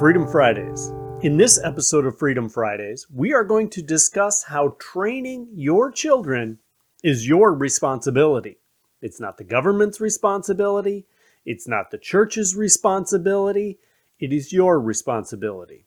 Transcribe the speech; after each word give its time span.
Freedom 0.00 0.26
Fridays. 0.26 0.94
In 1.20 1.36
this 1.36 1.62
episode 1.62 2.06
of 2.06 2.18
Freedom 2.18 2.48
Fridays, 2.48 3.06
we 3.14 3.34
are 3.34 3.44
going 3.44 3.68
to 3.68 3.82
discuss 3.82 4.44
how 4.44 4.74
training 4.78 5.48
your 5.52 5.92
children 5.92 6.58
is 7.04 7.28
your 7.28 7.52
responsibility. 7.52 8.56
It's 9.02 9.20
not 9.20 9.36
the 9.36 9.44
government's 9.44 10.00
responsibility, 10.00 11.04
it's 11.44 11.68
not 11.68 11.90
the 11.90 11.98
church's 11.98 12.56
responsibility, 12.56 13.78
it 14.18 14.32
is 14.32 14.54
your 14.54 14.80
responsibility. 14.80 15.84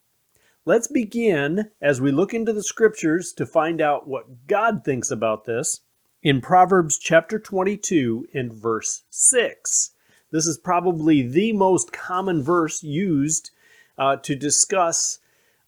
Let's 0.64 0.88
begin 0.88 1.72
as 1.82 2.00
we 2.00 2.12
look 2.12 2.36
into 2.36 2.54
the 2.54 2.62
scriptures 2.62 3.34
to 3.34 3.48
find 3.48 3.82
out 3.82 4.08
what 4.08 4.46
God 4.46 4.86
thinks 4.86 5.10
about 5.10 5.46
this 5.46 5.82
in 6.22 6.40
Proverbs 6.40 7.00
chapter 7.00 7.40
22 7.40 8.28
and 8.32 8.54
verse 8.54 9.06
6. 9.10 9.90
This 10.30 10.46
is 10.46 10.60
probably 10.60 11.28
the 11.28 11.52
most 11.54 11.92
common 11.92 12.44
verse 12.44 12.84
used 12.84 13.50
uh, 13.98 14.16
to 14.18 14.36
discuss 14.36 15.20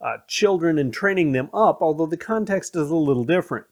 uh, 0.02 0.18
children 0.28 0.78
and 0.78 0.94
training 0.94 1.32
them 1.32 1.50
up, 1.54 1.82
although 1.82 2.06
the 2.06 2.18
context 2.18 2.76
is 2.76 2.90
a 2.90 2.96
little 2.96 3.24
different. 3.24 3.66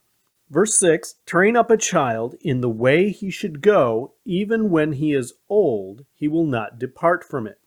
Verse 0.49 0.77
6 0.79 1.15
Train 1.25 1.55
up 1.55 1.69
a 1.69 1.77
child 1.77 2.35
in 2.41 2.61
the 2.61 2.69
way 2.69 3.09
he 3.09 3.29
should 3.29 3.61
go, 3.61 4.13
even 4.25 4.69
when 4.69 4.93
he 4.93 5.13
is 5.13 5.33
old, 5.49 6.05
he 6.13 6.27
will 6.27 6.45
not 6.45 6.79
depart 6.79 7.23
from 7.23 7.47
it. 7.47 7.59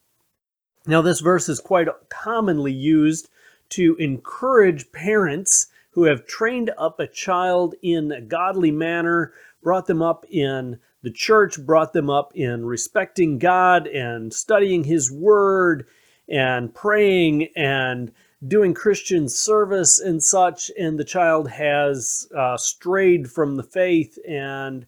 Now, 0.86 1.02
this 1.02 1.20
verse 1.20 1.48
is 1.48 1.58
quite 1.58 1.88
commonly 2.08 2.72
used 2.72 3.28
to 3.70 3.96
encourage 3.96 4.92
parents 4.92 5.66
who 5.90 6.04
have 6.04 6.26
trained 6.26 6.70
up 6.78 7.00
a 7.00 7.06
child 7.06 7.74
in 7.82 8.12
a 8.12 8.20
godly 8.20 8.70
manner, 8.70 9.32
brought 9.62 9.86
them 9.86 10.02
up 10.02 10.24
in 10.30 10.78
the 11.06 11.12
church 11.12 11.64
brought 11.64 11.92
them 11.92 12.10
up 12.10 12.32
in 12.34 12.66
respecting 12.66 13.38
God 13.38 13.86
and 13.86 14.34
studying 14.34 14.82
His 14.82 15.08
Word 15.08 15.86
and 16.28 16.74
praying 16.74 17.48
and 17.56 18.12
doing 18.46 18.74
Christian 18.74 19.28
service 19.28 19.98
and 19.98 20.22
such, 20.22 20.70
and 20.78 20.98
the 20.98 21.04
child 21.04 21.48
has 21.50 22.28
uh, 22.36 22.56
strayed 22.56 23.30
from 23.30 23.56
the 23.56 23.62
faith, 23.62 24.18
and 24.28 24.86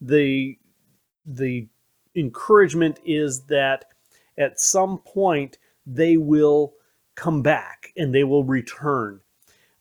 the 0.00 0.58
the 1.26 1.68
encouragement 2.14 2.98
is 3.04 3.42
that 3.44 3.84
at 4.38 4.60
some 4.60 4.98
point 4.98 5.58
they 5.86 6.16
will 6.16 6.74
come 7.14 7.42
back 7.42 7.92
and 7.96 8.14
they 8.14 8.24
will 8.24 8.44
return, 8.44 9.20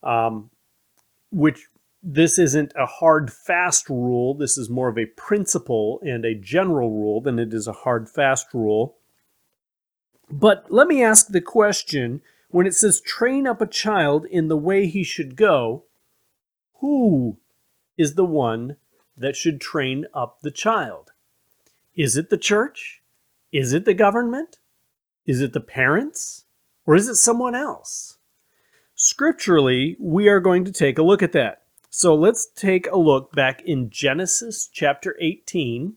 um, 0.04 0.50
which 1.32 1.68
this 2.04 2.40
isn't 2.40 2.74
a 2.76 2.86
hard 2.86 3.32
fast 3.32 3.90
rule. 3.90 4.34
This 4.34 4.58
is 4.58 4.70
more 4.70 4.88
of 4.88 4.98
a 4.98 5.06
principle 5.06 6.00
and 6.04 6.26
a 6.26 6.36
general 6.36 6.92
rule 6.92 7.22
than 7.22 7.40
it 7.40 7.54
is 7.54 7.68
a 7.68 7.74
hard 7.74 8.10
fast 8.10 8.54
rule. 8.54 8.98
But 10.30 10.66
let 10.70 10.88
me 10.88 11.04
ask 11.04 11.28
the 11.28 11.42
question 11.42 12.22
when 12.50 12.68
it 12.68 12.76
says 12.76 13.02
train 13.02 13.48
up 13.48 13.62
a 13.62 13.68
child 13.68 14.26
in 14.26 14.48
the 14.48 14.58
way 14.58 14.88
he 14.88 15.04
should 15.04 15.36
go, 15.36 15.84
who 16.80 17.38
is 17.98 18.16
the 18.16 18.26
one 18.26 18.78
that 19.16 19.36
should 19.36 19.60
train 19.60 20.06
up 20.14 20.40
the 20.42 20.52
child? 20.52 21.12
Is 21.96 22.16
it 22.16 22.30
the 22.30 22.38
church? 22.38 23.02
Is 23.52 23.74
it 23.74 23.86
the 23.86 23.94
government? 23.94 24.60
Is 25.26 25.42
it 25.42 25.54
the 25.54 25.62
parents? 25.62 26.46
Or 26.86 26.96
is 26.96 27.08
it 27.08 27.16
someone 27.16 27.56
else? 27.56 28.18
Scripturally, 28.96 29.98
we 30.00 30.28
are 30.28 30.40
going 30.40 30.66
to 30.66 30.72
take 30.72 30.98
a 30.98 31.04
look 31.04 31.22
at 31.22 31.32
that. 31.34 31.64
So 31.90 32.14
let's 32.14 32.46
take 32.46 32.88
a 32.88 32.98
look 32.98 33.32
back 33.32 33.62
in 33.62 33.90
Genesis 33.90 34.70
chapter 34.72 35.16
18. 35.20 35.96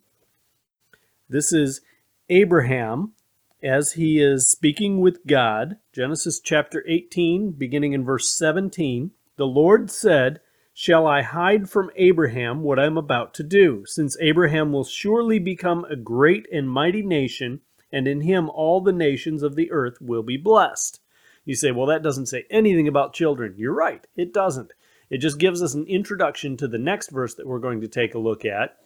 This 1.29 1.53
is 1.53 1.81
Abraham 2.29 3.13
as 3.62 3.93
he 3.93 4.21
is 4.21 4.48
speaking 4.48 5.00
with 5.00 5.26
God. 5.26 5.76
Genesis 5.93 6.41
chapter 6.41 6.84
18, 6.87 7.53
beginning 7.53 7.93
in 7.93 8.04
verse 8.04 8.31
17. 8.37 9.10
The 9.37 9.47
Lord 9.47 9.91
said, 9.91 10.41
Shall 10.72 11.06
I 11.06 11.22
hide 11.22 11.69
from 11.69 11.91
Abraham 11.97 12.62
what 12.62 12.78
I 12.78 12.87
am 12.87 12.97
about 12.97 13.34
to 13.34 13.43
do, 13.43 13.84
since 13.87 14.16
Abraham 14.21 14.72
will 14.72 14.84
surely 14.84 15.38
become 15.38 15.84
a 15.84 15.97
great 15.97 16.47
and 16.53 16.71
mighty 16.71 17.03
nation, 17.03 17.60
and 17.93 18.09
in 18.09 18.22
him 18.22 18.48
all 18.48 18.81
the 18.81 18.93
nations 18.93 19.43
of 19.43 19.56
the 19.56 19.71
earth 19.71 19.98
will 20.00 20.22
be 20.22 20.37
blessed? 20.37 21.00
You 21.44 21.54
say, 21.54 21.71
well, 21.71 21.87
that 21.87 22.03
doesn't 22.03 22.27
say 22.27 22.47
anything 22.50 22.88
about 22.88 23.15
children. 23.15 23.54
You're 23.56 23.75
right, 23.75 24.06
it 24.15 24.32
doesn't. 24.32 24.72
It 25.10 25.19
just 25.19 25.38
gives 25.38 25.62
us 25.62 25.75
an 25.75 25.87
introduction 25.87 26.56
to 26.59 26.69
the 26.69 26.78
next 26.78 27.10
verse 27.10 27.34
that 27.34 27.47
we're 27.47 27.59
going 27.59 27.81
to 27.81 27.88
take 27.88 28.15
a 28.15 28.19
look 28.19 28.44
at. 28.44 28.77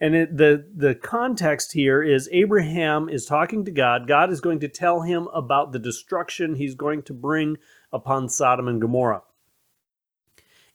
And 0.00 0.14
it, 0.14 0.36
the, 0.36 0.64
the 0.74 0.94
context 0.94 1.72
here 1.72 2.02
is 2.02 2.28
Abraham 2.30 3.08
is 3.08 3.26
talking 3.26 3.64
to 3.64 3.70
God. 3.70 4.06
God 4.06 4.30
is 4.30 4.40
going 4.40 4.60
to 4.60 4.68
tell 4.68 5.02
him 5.02 5.28
about 5.34 5.72
the 5.72 5.78
destruction 5.78 6.54
he's 6.54 6.76
going 6.76 7.02
to 7.04 7.12
bring 7.12 7.56
upon 7.92 8.28
Sodom 8.28 8.68
and 8.68 8.80
Gomorrah. 8.80 9.22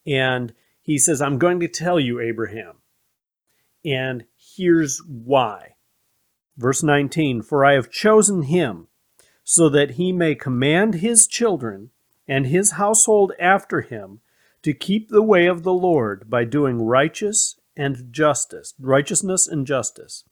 And 0.05 0.53
he 0.81 0.97
says, 0.97 1.21
I'm 1.21 1.37
going 1.37 1.61
to 1.61 1.69
tell 1.69 1.99
you, 1.99 2.19
Abraham. 2.19 2.75
And 3.85 4.25
here's 4.35 5.01
why. 5.07 5.75
Verse 6.57 6.83
19 6.83 7.41
For 7.41 7.63
I 7.65 7.73
have 7.73 7.89
chosen 7.89 8.43
him 8.43 8.87
so 9.43 9.69
that 9.69 9.91
he 9.91 10.11
may 10.11 10.35
command 10.35 10.95
his 10.95 11.27
children 11.27 11.91
and 12.27 12.47
his 12.47 12.71
household 12.71 13.33
after 13.39 13.81
him 13.81 14.19
to 14.61 14.73
keep 14.73 15.09
the 15.09 15.23
way 15.23 15.45
of 15.45 15.63
the 15.63 15.73
Lord 15.73 16.29
by 16.29 16.45
doing 16.45 16.81
righteous 16.81 17.55
and 17.75 18.11
justice, 18.11 18.73
righteousness 18.79 19.47
and 19.47 19.65
justice, 19.65 20.23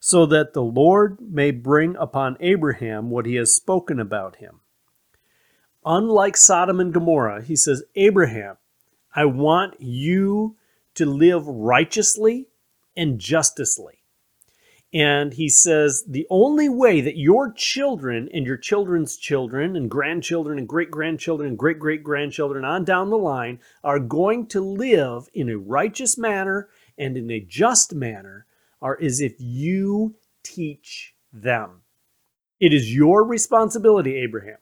so 0.00 0.26
that 0.26 0.52
the 0.52 0.62
Lord 0.62 1.18
may 1.20 1.50
bring 1.50 1.96
upon 1.96 2.36
Abraham 2.40 3.10
what 3.10 3.26
he 3.26 3.36
has 3.36 3.54
spoken 3.54 4.00
about 4.00 4.36
him. 4.36 4.60
Unlike 5.84 6.36
Sodom 6.36 6.80
and 6.80 6.92
Gomorrah, 6.92 7.42
he 7.42 7.56
says, 7.56 7.82
Abraham, 7.94 8.56
I 9.14 9.24
want 9.24 9.80
you 9.80 10.56
to 10.94 11.06
live 11.06 11.46
righteously 11.46 12.48
and 12.96 13.18
justly. 13.18 14.02
And 14.94 15.32
he 15.32 15.48
says 15.48 16.04
the 16.06 16.26
only 16.28 16.68
way 16.68 17.00
that 17.00 17.16
your 17.16 17.50
children 17.52 18.28
and 18.32 18.44
your 18.44 18.58
children's 18.58 19.16
children 19.16 19.74
and 19.74 19.90
grandchildren 19.90 20.58
and 20.58 20.68
great 20.68 20.90
grandchildren 20.90 21.48
and 21.48 21.58
great 21.58 21.78
great 21.78 22.04
grandchildren 22.04 22.64
on 22.64 22.84
down 22.84 23.08
the 23.08 23.16
line 23.16 23.58
are 23.82 23.98
going 23.98 24.46
to 24.48 24.60
live 24.60 25.28
in 25.32 25.48
a 25.48 25.56
righteous 25.56 26.18
manner 26.18 26.68
and 26.98 27.16
in 27.16 27.30
a 27.30 27.40
just 27.40 27.94
manner 27.94 28.46
are 28.80 28.96
is 28.96 29.20
if 29.20 29.34
you 29.38 30.16
teach 30.42 31.14
them. 31.32 31.82
It 32.60 32.72
is 32.72 32.94
your 32.94 33.24
responsibility, 33.24 34.16
Abraham. 34.16 34.58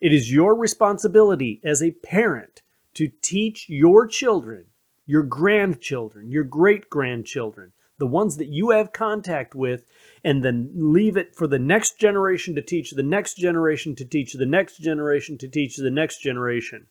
It 0.00 0.12
is 0.12 0.32
your 0.32 0.54
responsibility 0.54 1.60
as 1.64 1.82
a 1.82 1.92
parent 1.92 2.62
to 2.94 3.10
teach 3.22 3.68
your 3.68 4.06
children, 4.06 4.66
your 5.06 5.22
grandchildren, 5.22 6.30
your 6.30 6.44
great 6.44 6.88
grandchildren, 6.88 7.72
the 7.98 8.06
ones 8.06 8.36
that 8.36 8.48
you 8.48 8.70
have 8.70 8.92
contact 8.92 9.54
with, 9.54 9.84
and 10.22 10.44
then 10.44 10.70
leave 10.74 11.16
it 11.16 11.34
for 11.34 11.46
the 11.46 11.58
next 11.58 11.98
generation 11.98 12.54
to 12.54 12.62
teach 12.62 12.90
the 12.92 13.02
next 13.02 13.34
generation 13.34 13.94
to 13.96 14.04
teach 14.04 14.32
the 14.34 14.46
next 14.46 14.78
generation 14.78 15.38
to 15.38 15.48
teach 15.48 15.76
the 15.76 15.90
next 15.90 16.20
generation. 16.20 16.86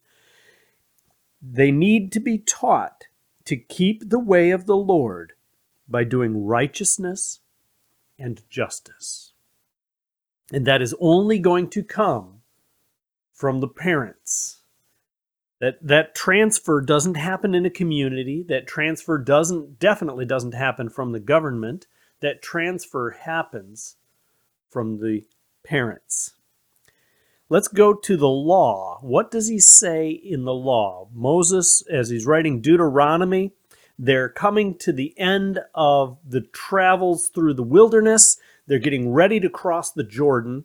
They 1.42 1.72
need 1.72 2.12
to 2.14 2.20
be 2.20 2.38
taught 2.38 3.06
to 3.46 3.58
keep 3.58 4.10
the 4.10 4.20
way 4.20 4.52
of 4.52 4.66
the 4.66 4.76
Lord 4.76 5.34
by 5.88 6.04
doing 6.04 6.46
righteousness 6.46 7.40
and 8.18 8.42
justice. 8.50 9.34
And 10.52 10.66
that 10.66 10.82
is 10.82 10.96
only 11.00 11.40
going 11.40 11.70
to 11.72 11.84
come 11.84 12.42
from 13.34 13.60
the 13.60 13.68
parents. 13.68 14.62
That 15.60 15.76
that 15.82 16.14
transfer 16.14 16.82
doesn't 16.82 17.16
happen 17.16 17.56
in 17.56 17.66
a 17.66 17.70
community. 17.70 18.44
That 18.48 18.68
transfer 18.68 19.18
doesn't 19.18 19.80
definitely 19.80 20.26
doesn't 20.26 20.54
happen 20.54 20.90
from 20.90 21.12
the 21.12 21.20
government. 21.20 21.88
That 22.20 22.42
transfer 22.42 23.12
happens 23.12 23.96
from 24.70 25.00
the 25.00 25.26
parents 25.64 26.34
let's 27.50 27.68
go 27.68 27.94
to 27.94 28.18
the 28.18 28.30
law. 28.30 29.00
What 29.02 29.32
does 29.32 29.48
he 29.48 29.60
say 29.60 30.10
in 30.10 30.46
the 30.46 30.54
law? 30.54 31.10
Moses 31.14 31.84
as 31.92 32.10
he's 32.10 32.26
writing 32.26 32.62
deuteronomy 32.62 33.52
they're 34.00 34.28
coming 34.30 34.76
to 34.80 34.92
the 34.92 35.14
end 35.20 35.60
of 35.76 36.18
the 36.28 36.42
travels 36.42 37.30
through 37.30 37.54
the 37.54 37.62
wilderness. 37.62 38.38
They're 38.66 38.80
getting 38.80 39.14
ready 39.14 39.40
to 39.40 39.52
cross 39.52 39.92
the 39.92 40.04
jordan. 40.04 40.64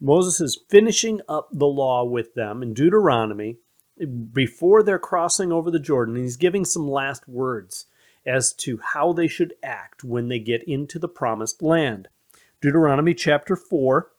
Moses 0.00 0.40
is 0.40 0.60
finishing 0.70 1.20
up 1.28 1.48
the 1.50 1.66
law 1.66 2.04
with 2.04 2.34
them 2.34 2.62
in 2.62 2.74
deuteronomy 2.74 3.56
before 4.32 4.82
they're 4.82 4.98
crossing 4.98 5.52
over 5.52 5.70
the 5.70 5.78
Jordan, 5.78 6.16
he's 6.16 6.36
giving 6.36 6.64
some 6.64 6.88
last 6.88 7.28
words 7.28 7.86
as 8.26 8.52
to 8.52 8.78
how 8.92 9.12
they 9.12 9.26
should 9.26 9.54
act 9.62 10.04
when 10.04 10.28
they 10.28 10.38
get 10.38 10.62
into 10.64 10.98
the 10.98 11.08
promised 11.08 11.62
land. 11.62 12.08
Deuteronomy 12.60 13.14
chapter 13.14 13.56
4, 13.56 14.10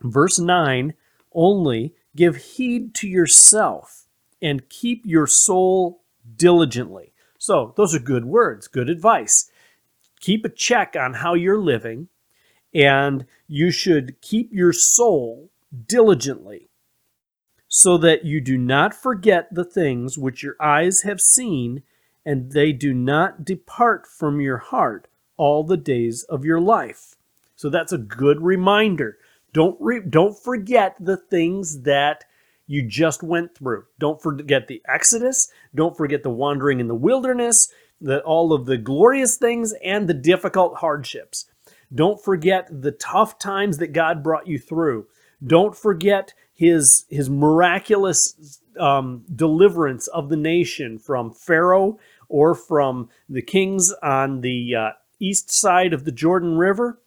verse 0.00 0.38
9 0.38 0.94
only 1.38 1.94
give 2.16 2.36
heed 2.36 2.94
to 2.96 3.08
yourself 3.08 4.08
and 4.42 4.68
keep 4.68 5.06
your 5.06 5.26
soul 5.26 6.02
diligently. 6.36 7.12
So, 7.38 7.72
those 7.76 7.94
are 7.94 8.00
good 8.00 8.24
words, 8.24 8.66
good 8.66 8.90
advice. 8.90 9.50
Keep 10.20 10.44
a 10.44 10.48
check 10.48 10.96
on 10.98 11.14
how 11.14 11.34
you're 11.34 11.60
living, 11.60 12.08
and 12.74 13.24
you 13.46 13.70
should 13.70 14.20
keep 14.20 14.52
your 14.52 14.72
soul 14.72 15.50
diligently, 15.86 16.68
so 17.68 17.96
that 17.98 18.24
you 18.24 18.40
do 18.40 18.58
not 18.58 18.92
forget 18.92 19.54
the 19.54 19.64
things 19.64 20.18
which 20.18 20.42
your 20.42 20.56
eyes 20.60 21.02
have 21.02 21.20
seen, 21.20 21.84
and 22.26 22.50
they 22.50 22.72
do 22.72 22.92
not 22.92 23.44
depart 23.44 24.08
from 24.08 24.40
your 24.40 24.58
heart 24.58 25.06
all 25.36 25.62
the 25.62 25.76
days 25.76 26.24
of 26.24 26.44
your 26.44 26.60
life. 26.60 27.14
So 27.54 27.70
that's 27.70 27.92
a 27.92 27.98
good 27.98 28.42
reminder. 28.42 29.18
Don't 29.52 29.76
re- 29.80 30.02
don't 30.08 30.38
forget 30.38 30.96
the 31.00 31.16
things 31.16 31.82
that 31.82 32.24
you 32.66 32.82
just 32.82 33.22
went 33.22 33.56
through. 33.56 33.84
Don't 33.98 34.20
forget 34.20 34.68
the 34.68 34.82
Exodus. 34.86 35.48
Don't 35.74 35.96
forget 35.96 36.22
the 36.22 36.30
wandering 36.30 36.80
in 36.80 36.88
the 36.88 36.94
wilderness, 36.94 37.68
the, 38.00 38.20
all 38.22 38.52
of 38.52 38.66
the 38.66 38.76
glorious 38.76 39.36
things 39.36 39.74
and 39.82 40.06
the 40.08 40.14
difficult 40.14 40.76
hardships. 40.76 41.46
Don't 41.94 42.22
forget 42.22 42.68
the 42.70 42.92
tough 42.92 43.38
times 43.38 43.78
that 43.78 43.94
God 43.94 44.22
brought 44.22 44.46
you 44.46 44.58
through. 44.58 45.06
Don't 45.44 45.76
forget 45.76 46.34
his 46.52 47.06
his 47.08 47.30
miraculous 47.30 48.60
um, 48.78 49.24
deliverance 49.34 50.06
of 50.08 50.28
the 50.28 50.36
nation 50.36 50.98
from 50.98 51.32
Pharaoh 51.32 51.98
or 52.28 52.54
from 52.54 53.08
the 53.28 53.42
kings 53.42 53.92
on 54.02 54.42
the 54.42 54.74
uh, 54.74 54.90
east 55.18 55.50
side 55.50 55.92
of 55.92 56.04
the 56.04 56.12
Jordan 56.12 56.58
River. 56.58 57.00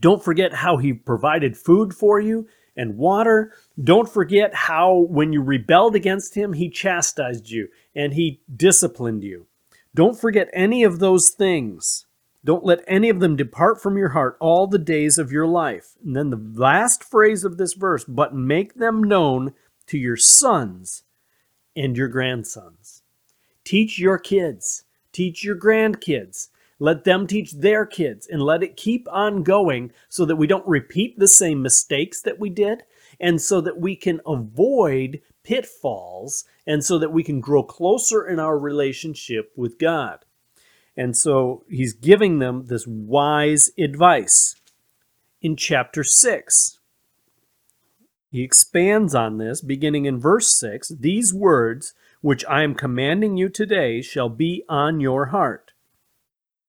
Don't 0.00 0.22
forget 0.22 0.54
how 0.54 0.76
he 0.76 0.92
provided 0.92 1.56
food 1.56 1.94
for 1.94 2.20
you 2.20 2.48
and 2.76 2.96
water. 2.96 3.52
Don't 3.82 4.08
forget 4.08 4.54
how, 4.54 5.06
when 5.08 5.32
you 5.32 5.42
rebelled 5.42 5.94
against 5.94 6.36
him, 6.36 6.52
he 6.52 6.68
chastised 6.68 7.50
you 7.50 7.68
and 7.94 8.14
he 8.14 8.40
disciplined 8.54 9.24
you. 9.24 9.46
Don't 9.94 10.18
forget 10.18 10.48
any 10.52 10.84
of 10.84 10.98
those 10.98 11.30
things. 11.30 12.06
Don't 12.44 12.64
let 12.64 12.84
any 12.86 13.08
of 13.08 13.18
them 13.18 13.34
depart 13.34 13.82
from 13.82 13.96
your 13.96 14.10
heart 14.10 14.36
all 14.40 14.66
the 14.66 14.78
days 14.78 15.18
of 15.18 15.32
your 15.32 15.46
life. 15.46 15.96
And 16.04 16.14
then 16.14 16.30
the 16.30 16.52
last 16.54 17.02
phrase 17.02 17.42
of 17.42 17.56
this 17.56 17.72
verse, 17.72 18.04
but 18.04 18.34
make 18.34 18.74
them 18.74 19.02
known 19.02 19.54
to 19.86 19.98
your 19.98 20.16
sons 20.16 21.02
and 21.74 21.96
your 21.96 22.08
grandsons. 22.08 23.02
Teach 23.64 23.98
your 23.98 24.18
kids, 24.18 24.84
teach 25.12 25.42
your 25.42 25.56
grandkids, 25.56 26.48
let 26.78 27.04
them 27.04 27.26
teach 27.26 27.52
their 27.52 27.86
kids, 27.86 28.26
and 28.26 28.42
let 28.42 28.62
it 28.62 28.76
keep 28.76 29.06
on 29.10 29.42
going 29.42 29.92
so 30.08 30.24
that 30.24 30.36
we 30.36 30.46
don't 30.46 30.66
repeat 30.66 31.18
the 31.18 31.28
same 31.28 31.62
mistakes 31.62 32.20
that 32.22 32.38
we 32.38 32.50
did, 32.50 32.82
and 33.18 33.40
so 33.40 33.60
that 33.60 33.80
we 33.80 33.96
can 33.96 34.20
avoid 34.26 35.20
pitfalls, 35.42 36.44
and 36.66 36.84
so 36.84 36.98
that 36.98 37.12
we 37.12 37.22
can 37.22 37.40
grow 37.40 37.62
closer 37.62 38.26
in 38.26 38.38
our 38.38 38.58
relationship 38.58 39.52
with 39.56 39.78
God. 39.78 40.24
And 40.96 41.16
so 41.16 41.64
he's 41.68 41.92
giving 41.92 42.38
them 42.38 42.66
this 42.66 42.86
wise 42.86 43.70
advice. 43.78 44.56
In 45.42 45.56
chapter 45.56 46.02
6, 46.02 46.78
he 48.30 48.42
expands 48.42 49.14
on 49.14 49.38
this, 49.38 49.60
beginning 49.60 50.06
in 50.06 50.18
verse 50.18 50.58
6 50.58 50.88
These 50.88 51.32
words 51.32 51.94
which 52.20 52.44
I 52.46 52.62
am 52.62 52.74
commanding 52.74 53.36
you 53.36 53.48
today 53.48 54.02
shall 54.02 54.28
be 54.28 54.64
on 54.68 55.00
your 55.00 55.26
heart. 55.26 55.65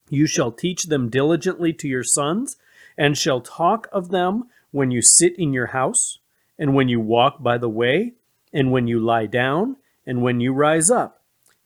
You 0.10 0.28
shall 0.28 0.52
teach 0.52 0.84
them 0.84 1.10
diligently 1.10 1.74
to 1.74 1.88
your 1.88 2.04
sons, 2.04 2.58
and 2.98 3.18
shall 3.18 3.42
talk 3.42 3.88
of 3.92 4.10
them 4.10 4.46
when 4.72 4.92
you 4.92 5.02
sit 5.02 5.38
in 5.38 5.54
your 5.54 5.68
house, 5.68 6.20
and 6.58 6.74
when 6.74 6.90
you 6.90 7.00
walk 7.00 7.42
by 7.42 7.58
the 7.58 7.70
way, 7.70 8.14
and 8.54 8.72
when 8.72 8.88
you 8.88 9.00
lie 9.00 9.26
down, 9.26 9.78
and 10.06 10.22
when 10.22 10.40
you 10.40 10.54
rise 10.54 10.90
up 10.90 11.18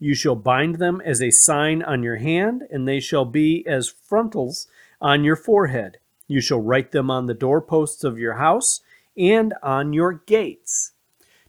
you 0.02 0.16
shall 0.16 0.36
bind 0.36 0.76
them 0.76 1.00
as 1.06 1.22
a 1.22 1.30
sign 1.30 1.84
on 1.84 2.02
your 2.02 2.16
hand, 2.16 2.64
and 2.72 2.88
they 2.88 3.00
shall 3.00 3.24
be 3.24 3.64
as 3.68 3.88
frontals 3.88 4.68
on 5.00 5.24
your 5.24 5.36
forehead. 5.36 6.00
You 6.28 6.42
shall 6.42 6.60
write 6.60 6.92
them 6.92 7.12
on 7.12 7.28
the 7.28 7.36
doorposts 7.36 8.04
of 8.04 8.18
your 8.18 8.34
house 8.34 8.82
and 9.16 9.54
on 9.62 9.94
your 9.94 10.14
gates. 10.14 10.94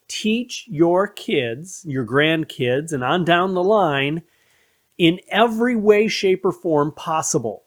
Teach 0.07 0.67
your 0.69 1.09
kids, 1.09 1.83
your 1.89 2.05
grandkids, 2.05 2.93
and 2.93 3.03
on 3.03 3.25
down 3.25 3.55
the 3.55 3.65
line 3.65 4.23
in 5.03 5.19
every 5.31 5.75
way, 5.75 6.07
shape, 6.07 6.45
or 6.45 6.53
form 6.53 6.93
possible. 6.93 7.65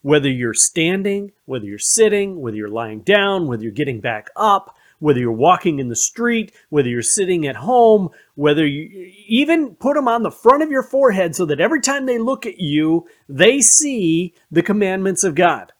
Whether 0.00 0.30
you're 0.30 0.54
standing, 0.54 1.32
whether 1.44 1.66
you're 1.66 1.78
sitting, 1.78 2.40
whether 2.40 2.56
you're 2.56 2.70
lying 2.70 3.00
down, 3.00 3.46
whether 3.46 3.62
you're 3.62 3.70
getting 3.70 4.00
back 4.00 4.30
up, 4.34 4.74
whether 4.98 5.20
you're 5.20 5.30
walking 5.30 5.78
in 5.78 5.90
the 5.90 5.94
street, 5.94 6.54
whether 6.70 6.88
you're 6.88 7.02
sitting 7.02 7.46
at 7.46 7.56
home, 7.56 8.08
whether 8.34 8.66
you 8.66 9.12
even 9.26 9.74
put 9.74 9.92
them 9.92 10.08
on 10.08 10.22
the 10.22 10.30
front 10.30 10.62
of 10.62 10.70
your 10.70 10.82
forehead 10.82 11.36
so 11.36 11.44
that 11.44 11.60
every 11.60 11.82
time 11.82 12.06
they 12.06 12.16
look 12.16 12.46
at 12.46 12.58
you, 12.58 13.06
they 13.28 13.60
see 13.60 14.32
the 14.50 14.62
commandments 14.62 15.22
of 15.22 15.34
God. 15.34 15.70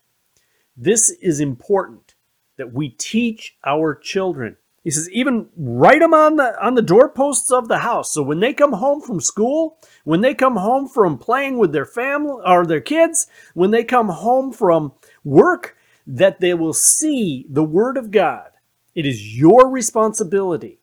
This 0.77 1.09
is 1.09 1.41
important 1.41 2.15
that 2.59 2.75
we 2.75 2.91
teach 2.91 3.57
our 3.65 3.95
children. 3.95 4.59
He 4.85 4.91
says, 4.91 5.11
even 5.11 5.49
write 5.57 6.01
them 6.01 6.15
on 6.15 6.37
the 6.37 6.63
on 6.63 6.75
the 6.75 6.83
doorposts 6.83 7.51
of 7.51 7.69
the 7.69 7.79
house. 7.79 8.13
So 8.13 8.23
when 8.23 8.41
they 8.41 8.53
come 8.53 8.75
home 8.75 9.01
from 9.01 9.21
school, 9.21 9.79
when 10.05 10.21
they 10.21 10.35
come 10.35 10.57
home 10.57 10.89
from 10.89 11.19
playing 11.19 11.59
with 11.59 11.73
their 11.73 11.87
family 11.87 12.43
or 12.47 12.67
their 12.67 12.83
kids, 12.83 13.27
when 13.55 13.71
they 13.71 13.83
come 13.83 14.11
home 14.11 14.53
from 14.53 14.93
work, 15.25 15.77
that 16.07 16.41
they 16.41 16.53
will 16.53 16.75
see 16.75 17.47
the 17.49 17.65
word 17.65 17.97
of 17.97 18.11
God 18.11 18.51
it 18.95 19.07
is 19.07 19.37
your 19.37 19.69
responsibility 19.69 20.79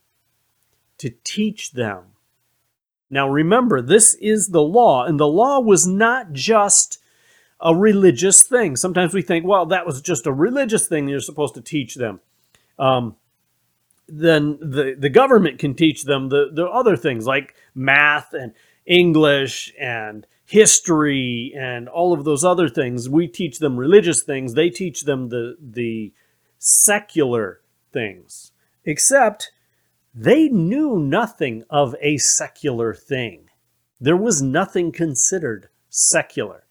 to 0.97 1.13
teach 1.23 1.71
them. 1.71 2.03
Now 3.09 3.27
remember, 3.27 3.81
this 3.81 4.13
is 4.15 4.49
the 4.49 4.61
law, 4.61 5.05
and 5.05 5.19
the 5.19 5.27
law 5.27 5.59
was 5.59 5.87
not 5.87 6.33
just 6.33 6.99
a 7.59 7.75
religious 7.75 8.43
thing. 8.43 8.75
Sometimes 8.75 9.13
we 9.13 9.21
think, 9.21 9.45
well, 9.45 9.65
that 9.67 9.85
was 9.85 10.01
just 10.01 10.27
a 10.27 10.33
religious 10.33 10.87
thing 10.87 11.07
you're 11.07 11.19
supposed 11.19 11.53
to 11.55 11.61
teach 11.61 11.95
them. 11.95 12.19
Um, 12.79 13.15
then 14.11 14.57
the, 14.59 14.95
the 14.97 15.09
government 15.09 15.57
can 15.59 15.73
teach 15.73 16.03
them 16.03 16.29
the, 16.29 16.49
the 16.53 16.65
other 16.65 16.97
things 16.97 17.25
like 17.25 17.55
math 17.73 18.33
and 18.33 18.53
English 18.85 19.73
and 19.79 20.27
history 20.45 21.53
and 21.57 21.87
all 21.87 22.11
of 22.11 22.25
those 22.25 22.43
other 22.43 22.67
things. 22.67 23.07
We 23.07 23.27
teach 23.27 23.59
them 23.59 23.77
religious 23.77 24.21
things. 24.21 24.53
They 24.53 24.69
teach 24.69 25.03
them 25.03 25.29
the, 25.29 25.55
the 25.61 26.13
secular 26.57 27.61
things, 27.93 28.51
except 28.83 29.51
they 30.13 30.49
knew 30.49 30.99
nothing 30.99 31.63
of 31.69 31.95
a 32.01 32.17
secular 32.17 32.93
thing. 32.93 33.49
There 33.99 34.17
was 34.17 34.41
nothing 34.41 34.91
considered 34.91 35.69
secular. 35.89 36.65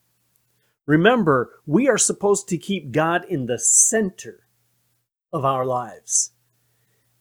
Remember, 0.84 1.60
we 1.64 1.88
are 1.88 1.96
supposed 1.96 2.48
to 2.48 2.58
keep 2.58 2.92
God 2.92 3.24
in 3.28 3.46
the 3.46 3.58
center 3.58 4.46
of 5.32 5.44
our 5.44 5.64
lives, 5.64 6.32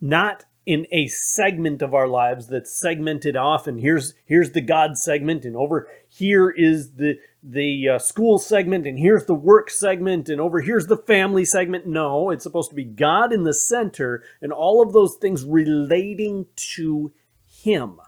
not 0.01 0.45
in 0.65 0.85
a 0.91 1.07
segment 1.07 1.81
of 1.81 1.95
our 1.95 2.07
lives 2.07 2.47
that's 2.47 2.71
segmented 2.79 3.35
off. 3.35 3.65
And 3.65 3.79
here's 3.79 4.13
here's 4.25 4.51
the 4.51 4.61
god 4.61 4.97
segment 4.97 5.43
and 5.43 5.55
over 5.55 5.87
here 6.07 6.49
is 6.49 6.91
the 6.91 7.17
the 7.41 7.89
uh, 7.89 7.97
school 7.97 8.37
segment 8.37 8.85
and 8.85 8.99
here's 8.99 9.25
the 9.25 9.33
work 9.33 9.71
segment 9.71 10.29
and 10.29 10.39
over 10.39 10.61
here's 10.61 10.85
the 10.85 10.97
family 10.97 11.43
segment. 11.43 11.87
No 11.87 12.29
it's 12.29 12.43
supposed 12.43 12.69
to 12.69 12.75
be 12.75 12.83
god 12.83 13.33
in 13.33 13.45
the 13.45 13.53
center 13.53 14.23
and 14.41 14.51
all 14.51 14.83
of 14.83 14.93
those 14.93 15.15
things 15.15 15.43
relating 15.43 16.45
to 16.75 17.11
him. 17.47 17.99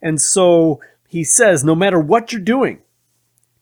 And 0.00 0.20
so 0.20 0.80
he 1.06 1.22
says 1.22 1.62
no 1.62 1.76
matter 1.76 2.00
what 2.00 2.32
you're 2.32 2.40
doing 2.40 2.80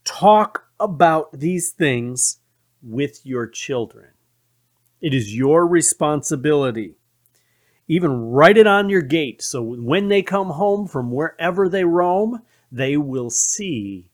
talk 0.03 0.65
about 0.79 1.31
these 1.31 1.69
things 1.69 2.39
with 2.81 3.23
your 3.23 3.45
children 3.45 4.07
it 5.01 5.13
is 5.13 5.35
your 5.35 5.67
responsibility 5.67 6.95
even 7.91 8.31
write 8.31 8.57
it 8.57 8.67
on 8.67 8.89
your 8.89 9.01
gate 9.01 9.41
so 9.41 9.61
when 9.61 10.07
they 10.07 10.21
come 10.21 10.51
home 10.51 10.87
from 10.87 11.11
wherever 11.11 11.67
they 11.67 11.83
roam, 11.83 12.41
they 12.71 12.95
will 12.95 13.29
see 13.29 14.07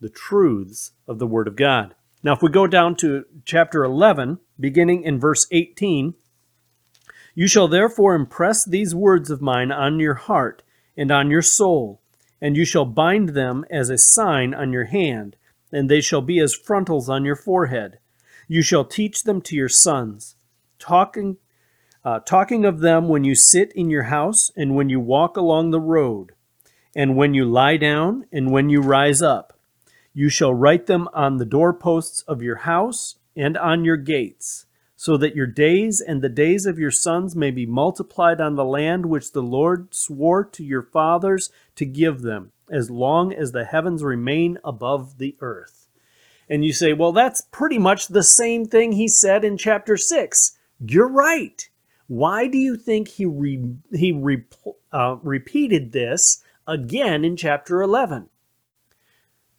the 0.00 0.08
truths 0.08 0.90
of 1.06 1.20
the 1.20 1.26
Word 1.26 1.46
of 1.46 1.54
God. 1.54 1.94
Now, 2.24 2.32
if 2.32 2.42
we 2.42 2.50
go 2.50 2.66
down 2.66 2.96
to 2.96 3.24
chapter 3.44 3.84
11, 3.84 4.40
beginning 4.58 5.04
in 5.04 5.20
verse 5.20 5.46
18, 5.52 6.14
you 7.36 7.46
shall 7.46 7.68
therefore 7.68 8.16
impress 8.16 8.64
these 8.64 8.92
words 8.92 9.30
of 9.30 9.40
mine 9.40 9.70
on 9.70 10.00
your 10.00 10.14
heart 10.14 10.64
and 10.96 11.12
on 11.12 11.30
your 11.30 11.42
soul, 11.42 12.02
and 12.40 12.56
you 12.56 12.64
shall 12.64 12.84
bind 12.84 13.30
them 13.30 13.64
as 13.70 13.88
a 13.88 13.96
sign 13.96 14.52
on 14.52 14.72
your 14.72 14.86
hand, 14.86 15.36
and 15.70 15.88
they 15.88 16.00
shall 16.00 16.22
be 16.22 16.40
as 16.40 16.56
frontals 16.56 17.08
on 17.08 17.24
your 17.24 17.36
forehead. 17.36 17.98
You 18.48 18.62
shall 18.62 18.84
teach 18.84 19.24
them 19.24 19.40
to 19.42 19.56
your 19.56 19.68
sons, 19.68 20.36
talking 20.78 21.36
uh, 22.04 22.18
talking 22.20 22.64
of 22.64 22.80
them 22.80 23.08
when 23.08 23.24
you 23.24 23.34
sit 23.34 23.72
in 23.72 23.88
your 23.88 24.04
house 24.04 24.50
and 24.56 24.74
when 24.74 24.88
you 24.88 24.98
walk 24.98 25.36
along 25.36 25.70
the 25.70 25.80
road, 25.80 26.32
and 26.96 27.16
when 27.16 27.32
you 27.32 27.44
lie 27.44 27.76
down 27.76 28.26
and 28.32 28.50
when 28.50 28.68
you 28.68 28.80
rise 28.80 29.22
up. 29.22 29.58
You 30.12 30.28
shall 30.28 30.52
write 30.52 30.86
them 30.86 31.08
on 31.14 31.36
the 31.36 31.44
doorposts 31.44 32.22
of 32.22 32.42
your 32.42 32.56
house 32.56 33.16
and 33.36 33.56
on 33.56 33.84
your 33.84 33.96
gates, 33.96 34.66
so 34.96 35.16
that 35.16 35.36
your 35.36 35.46
days 35.46 36.00
and 36.00 36.20
the 36.20 36.28
days 36.28 36.66
of 36.66 36.78
your 36.78 36.90
sons 36.90 37.34
may 37.34 37.50
be 37.50 37.66
multiplied 37.66 38.40
on 38.40 38.56
the 38.56 38.64
land 38.64 39.06
which 39.06 39.32
the 39.32 39.42
Lord 39.42 39.94
swore 39.94 40.44
to 40.44 40.64
your 40.64 40.82
fathers 40.82 41.50
to 41.76 41.86
give 41.86 42.22
them, 42.22 42.52
as 42.68 42.90
long 42.90 43.32
as 43.32 43.52
the 43.52 43.64
heavens 43.64 44.02
remain 44.02 44.58
above 44.64 45.18
the 45.18 45.36
earth. 45.40 45.81
And 46.48 46.64
you 46.64 46.72
say, 46.72 46.92
well, 46.92 47.12
that's 47.12 47.40
pretty 47.40 47.78
much 47.78 48.08
the 48.08 48.22
same 48.22 48.66
thing 48.66 48.92
he 48.92 49.08
said 49.08 49.44
in 49.44 49.56
chapter 49.56 49.96
6 49.96 50.58
You're 50.84 51.08
right. 51.08 51.68
Why 52.08 52.46
do 52.48 52.58
you 52.58 52.76
think 52.76 53.08
he 53.08 53.24
re- 53.24 53.74
he 53.92 54.12
re- 54.12 54.44
uh, 54.92 55.16
repeated 55.22 55.92
this 55.92 56.42
again 56.66 57.24
in 57.24 57.36
chapter 57.36 57.80
11? 57.80 58.28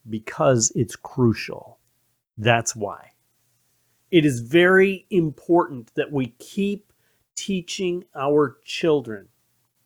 Because 0.09 0.71
it's 0.75 0.95
crucial. 0.95 1.79
That's 2.37 2.75
why. 2.75 3.11
It 4.11 4.25
is 4.25 4.41
very 4.41 5.07
important 5.09 5.91
that 5.95 6.11
we 6.11 6.27
keep 6.37 6.93
teaching 7.35 8.03
our 8.15 8.57
children. 8.63 9.29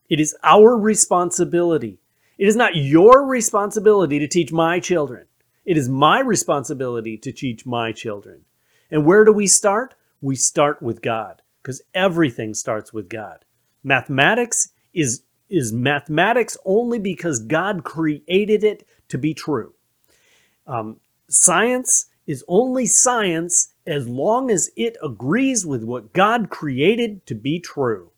It 0.09 0.19
is 0.19 0.35
our 0.43 0.77
responsibility. 0.77 1.99
It 2.37 2.47
is 2.47 2.55
not 2.55 2.75
your 2.75 3.25
responsibility 3.25 4.19
to 4.19 4.27
teach 4.27 4.51
my 4.51 4.79
children. 4.79 5.27
It 5.67 5.77
is 5.77 5.89
my 5.89 6.21
responsibility 6.21 7.17
to 7.17 7.33
teach 7.33 7.65
my 7.65 7.91
children. 7.91 8.45
And 8.89 9.05
where 9.05 9.25
do 9.25 9.33
we 9.33 9.47
start? 9.47 9.95
We 10.21 10.37
start 10.37 10.81
with 10.81 11.01
God 11.01 11.41
because 11.61 11.81
everything 11.93 12.53
starts 12.53 12.93
with 12.93 13.09
God. 13.09 13.43
Mathematics 13.83 14.69
is 14.93 15.23
is 15.49 15.73
mathematics 15.73 16.57
only 16.65 16.99
because 16.99 17.39
God 17.39 17.83
created 17.83 18.63
it 18.63 18.87
to 19.09 19.17
be 19.17 19.33
true. 19.33 19.73
Um, 20.65 20.99
science 21.29 22.07
is 22.25 22.43
only 22.47 22.85
science 22.85 23.73
as 23.85 24.07
long 24.07 24.49
as 24.49 24.69
it 24.75 24.97
agrees 25.03 25.65
with 25.65 25.83
what 25.83 26.13
God 26.13 26.49
created 26.49 27.25
to 27.27 27.35
be 27.35 27.59
true. 27.59 28.11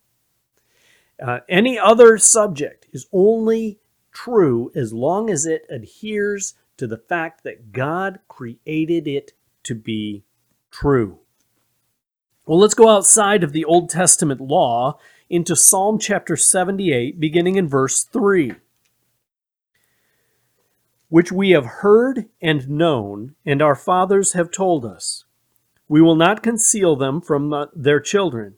Uh, 1.24 1.40
any 1.50 1.78
other 1.78 2.18
subject 2.18 2.88
is 2.94 3.08
only 3.12 3.79
true 4.12 4.72
as 4.76 4.94
long 4.94 5.30
as 5.30 5.46
it 5.46 5.66
adheres 5.70 6.56
to 6.78 6.88
the 6.88 6.98
fact 6.98 7.44
that 7.44 7.72
God 7.72 8.20
created 8.28 9.08
it 9.08 9.34
to 9.64 9.76
be 9.76 10.24
true. 10.72 11.20
Well, 12.46 12.60
let's 12.60 12.74
go 12.74 12.90
outside 12.90 13.44
of 13.44 13.52
the 13.52 13.66
Old 13.66 13.90
Testament 13.90 14.42
law 14.42 14.98
into 15.30 15.56
Psalm 15.56 16.00
chapter 16.00 16.36
78, 16.36 17.20
beginning 17.20 17.56
in 17.56 17.68
verse 17.68 18.04
3 18.04 18.54
which 21.10 21.32
we 21.32 21.50
have 21.50 21.66
heard 21.66 22.26
and 22.42 22.70
known, 22.70 23.36
and 23.46 23.62
our 23.62 23.76
fathers 23.76 24.34
have 24.34 24.52
told 24.52 24.86
us. 24.86 25.26
We 25.88 26.02
will 26.02 26.16
not 26.16 26.44
conceal 26.44 26.96
them 26.96 27.20
from 27.20 27.68
their 27.76 28.00
children, 28.00 28.56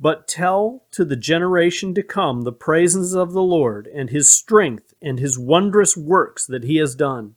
but 0.00 0.28
tell 0.28 0.84
to 0.92 1.04
the 1.04 1.16
generation 1.16 1.94
to 1.94 2.02
come 2.02 2.42
the 2.42 2.52
praises 2.52 3.14
of 3.14 3.32
the 3.32 3.42
Lord, 3.42 3.88
and 3.88 4.10
his 4.10 4.30
strength, 4.30 4.94
and 5.02 5.18
his 5.18 5.38
wondrous 5.38 5.96
works 5.96 6.46
that 6.46 6.64
he 6.64 6.76
has 6.76 6.94
done. 6.94 7.34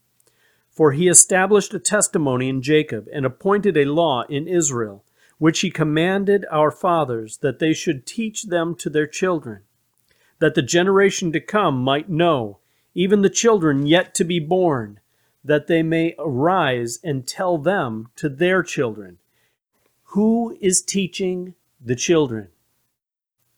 For 0.70 0.92
he 0.92 1.08
established 1.08 1.74
a 1.74 1.78
testimony 1.78 2.48
in 2.48 2.62
Jacob, 2.62 3.08
and 3.12 3.26
appointed 3.26 3.76
a 3.76 3.84
law 3.84 4.22
in 4.28 4.46
Israel, 4.46 5.04
which 5.38 5.60
he 5.60 5.70
commanded 5.70 6.46
our 6.50 6.70
fathers, 6.70 7.38
that 7.38 7.58
they 7.58 7.72
should 7.72 8.06
teach 8.06 8.44
them 8.44 8.76
to 8.76 8.88
their 8.88 9.08
children, 9.08 9.62
that 10.38 10.54
the 10.54 10.62
generation 10.62 11.32
to 11.32 11.40
come 11.40 11.82
might 11.82 12.08
know 12.08 12.58
even 12.94 13.22
the 13.22 13.30
children 13.30 13.86
yet 13.86 14.14
to 14.14 14.24
be 14.24 14.38
born, 14.38 15.00
that 15.44 15.66
they 15.66 15.82
may 15.82 16.14
arise 16.18 17.00
and 17.02 17.26
tell 17.26 17.58
them 17.58 18.08
to 18.16 18.28
their 18.28 18.62
children. 18.62 19.18
Who 20.14 20.56
is 20.60 20.82
teaching 20.82 21.54
the 21.84 21.96
children? 21.96 22.48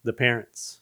The 0.03 0.13
parents. 0.13 0.81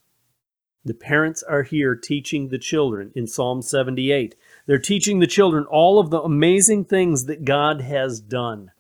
The 0.85 0.95
parents 0.95 1.43
are 1.43 1.63
here 1.63 1.95
teaching 1.95 2.49
the 2.49 2.59
children 2.59 3.13
in 3.15 3.27
Psalm 3.27 3.63
78. 3.63 4.35
They're 4.67 4.79
teaching 4.79 5.21
the 5.21 5.27
children 5.27 5.65
all 5.65 5.99
of 5.99 6.11
the 6.11 6.21
amazing 6.21 6.87
things 6.87 7.27
that 7.27 7.45
God 7.45 7.81
has 7.81 8.21
done. 8.21 8.73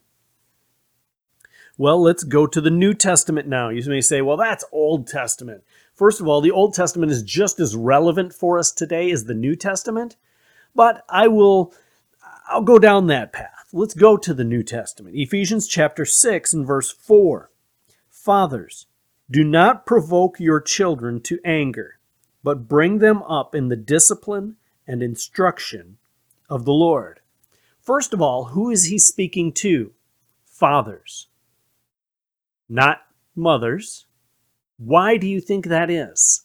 Well, 1.79 2.03
let's 2.03 2.25
go 2.25 2.47
to 2.47 2.61
the 2.61 2.71
New 2.71 2.93
Testament 2.93 3.49
now. 3.49 3.69
You 3.69 3.83
may 3.89 4.01
say, 4.01 4.21
well, 4.21 4.37
that's 4.37 4.65
Old 4.73 5.07
Testament. 5.07 5.65
First 5.95 6.21
of 6.21 6.27
all, 6.27 6.41
the 6.41 6.51
Old 6.51 6.75
Testament 6.75 7.13
is 7.13 7.23
just 7.23 7.61
as 7.61 7.77
relevant 7.77 8.35
for 8.35 8.59
us 8.59 8.73
today 8.73 9.11
as 9.11 9.25
the 9.25 9.35
New 9.35 9.57
Testament, 9.57 10.17
but 10.75 11.05
I 11.09 11.29
will 11.29 11.73
I'll 12.49 12.63
go 12.63 12.79
down 12.79 13.07
that 13.07 13.33
path. 13.33 13.69
Let's 13.73 13.95
go 13.95 14.17
to 14.17 14.35
the 14.35 14.45
New 14.45 14.63
Testament. 14.63 15.17
Ephesians 15.17 15.67
chapter 15.67 16.05
6 16.05 16.53
and 16.53 16.67
verse 16.67 16.91
4. 16.91 17.51
Fathers, 18.23 18.87
do 19.29 19.43
not 19.43 19.85
provoke 19.85 20.39
your 20.39 20.61
children 20.61 21.21
to 21.23 21.41
anger, 21.45 21.99
but 22.45 22.69
bring 22.69 22.99
them 22.99 23.21
up 23.25 23.53
in 23.53 23.67
the 23.67 23.75
discipline 23.75 24.55
and 24.87 25.03
instruction 25.03 25.99
of 26.49 26.65
the 26.65 26.73
Lord. 26.73 27.19
First 27.81 28.15
of 28.15 28.23
all, 28.23 28.45
who 28.45 28.71
is 28.71 28.85
he 28.85 28.99
speaking 29.01 29.51
to? 29.55 29.91
Fathers, 30.47 31.27
not 32.69 33.01
mothers, 33.35 34.07
why 34.77 35.17
do 35.17 35.27
you 35.27 35.41
think 35.41 35.67
that 35.67 35.91
is? 35.91 36.45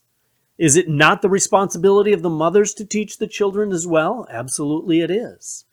Is 0.57 0.75
it 0.75 0.89
not 0.89 1.22
the 1.22 1.29
responsibility 1.29 2.12
of 2.12 2.24
the 2.24 2.29
mothers 2.31 2.74
to 2.74 2.86
teach 2.86 3.19
the 3.19 3.27
children 3.27 3.72
as 3.72 3.86
well? 3.86 4.25
Absolutely 4.31 5.01
it 5.01 5.12
is. 5.12 5.65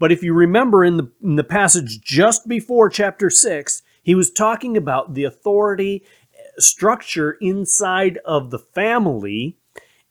But 0.00 0.10
if 0.10 0.20
you 0.24 0.34
remember 0.34 0.84
in 0.84 0.96
the, 0.96 1.12
in 1.22 1.36
the 1.36 1.44
passage 1.44 2.00
just 2.00 2.48
before 2.48 2.88
chapter 2.88 3.30
6, 3.30 3.83
he 4.04 4.14
was 4.14 4.30
talking 4.30 4.76
about 4.76 5.14
the 5.14 5.24
authority 5.24 6.04
eh, 6.34 6.42
structure 6.58 7.32
inside 7.40 8.18
of 8.24 8.50
the 8.50 8.58
family 8.58 9.56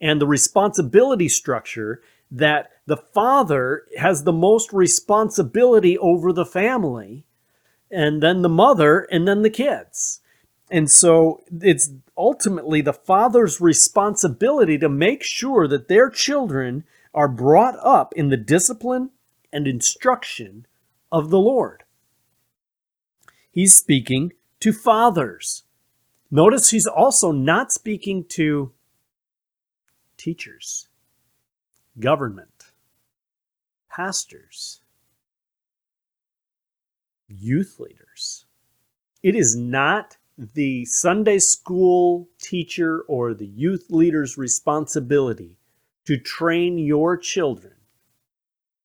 and 0.01 0.19
the 0.19 0.27
responsibility 0.27 1.29
structure 1.29 2.01
that 2.29 2.71
the 2.87 2.97
father 2.97 3.85
has 3.97 4.23
the 4.23 4.33
most 4.33 4.73
responsibility 4.73 5.97
over 5.97 6.33
the 6.33 6.45
family, 6.45 7.25
and 7.89 8.21
then 8.21 8.41
the 8.41 8.49
mother, 8.49 9.07
and 9.11 9.27
then 9.27 9.43
the 9.43 9.49
kids. 9.49 10.19
And 10.71 10.89
so 10.89 11.41
it's 11.61 11.91
ultimately 12.17 12.81
the 12.81 12.93
father's 12.93 13.61
responsibility 13.61 14.77
to 14.79 14.89
make 14.89 15.23
sure 15.23 15.67
that 15.67 15.87
their 15.87 16.09
children 16.09 16.83
are 17.13 17.27
brought 17.27 17.75
up 17.83 18.11
in 18.15 18.29
the 18.29 18.37
discipline 18.37 19.11
and 19.51 19.67
instruction 19.67 20.65
of 21.11 21.29
the 21.29 21.39
Lord. 21.39 21.82
He's 23.53 23.75
speaking 23.75 24.33
to 24.61 24.73
fathers. 24.73 25.63
Notice 26.31 26.71
he's 26.71 26.87
also 26.87 27.31
not 27.31 27.71
speaking 27.71 28.25
to 28.29 28.71
teachers, 30.17 30.87
government, 31.99 32.71
pastors, 33.91 34.81
youth 37.27 37.79
leaders. 37.79 38.45
It 39.21 39.35
is 39.35 39.55
not 39.55 40.17
the 40.35 40.85
Sunday 40.85 41.37
school 41.37 42.27
teacher 42.41 43.01
or 43.07 43.35
the 43.35 43.45
youth 43.45 43.85
leader's 43.91 44.35
responsibility 44.35 45.59
to 46.05 46.17
train 46.17 46.79
your 46.79 47.17
children 47.17 47.75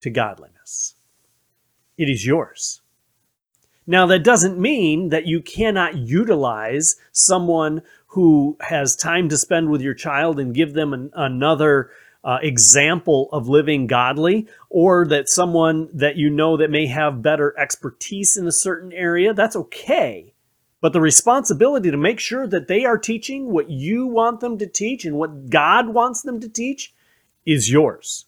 to 0.01 0.11
godliness. 0.11 0.93
It 1.97 2.07
is 2.07 2.23
yours. 2.23 2.81
Now, 3.89 4.05
that 4.05 4.23
doesn't 4.23 4.59
mean 4.59 5.09
that 5.09 5.25
you 5.25 5.41
cannot 5.41 5.97
utilize 5.97 6.97
someone 7.11 7.81
who 8.05 8.55
has 8.61 8.95
time 8.95 9.29
to 9.29 9.37
spend 9.37 9.71
with 9.71 9.81
your 9.81 9.95
child 9.95 10.39
and 10.39 10.53
give 10.53 10.73
them 10.73 10.93
an, 10.93 11.09
another 11.15 11.89
uh, 12.23 12.37
example 12.43 13.29
of 13.31 13.49
living 13.49 13.87
godly, 13.87 14.47
or 14.69 15.07
that 15.07 15.27
someone 15.27 15.89
that 15.91 16.17
you 16.17 16.29
know 16.29 16.55
that 16.55 16.69
may 16.69 16.85
have 16.85 17.23
better 17.23 17.57
expertise 17.57 18.37
in 18.37 18.45
a 18.45 18.51
certain 18.51 18.93
area. 18.93 19.33
That's 19.33 19.55
okay. 19.55 20.35
But 20.81 20.93
the 20.93 21.01
responsibility 21.01 21.89
to 21.89 21.97
make 21.97 22.19
sure 22.19 22.45
that 22.45 22.67
they 22.67 22.85
are 22.85 22.99
teaching 22.99 23.51
what 23.51 23.71
you 23.71 24.05
want 24.05 24.39
them 24.39 24.59
to 24.59 24.67
teach 24.67 25.03
and 25.03 25.15
what 25.15 25.49
God 25.49 25.89
wants 25.89 26.21
them 26.21 26.39
to 26.41 26.47
teach 26.47 26.93
is 27.43 27.71
yours. 27.71 28.25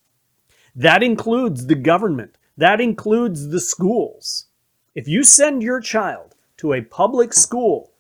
That 0.76 1.04
includes 1.04 1.68
the 1.68 1.76
government, 1.76 2.40
that 2.58 2.82
includes 2.82 3.50
the 3.50 3.62
schools. 3.62 4.48
If 4.94 5.08
you 5.08 5.24
send 5.24 5.64
your 5.64 5.80
child 5.80 6.36
to 6.58 6.74
a 6.74 6.82
public 6.82 7.34
school, 7.34 7.94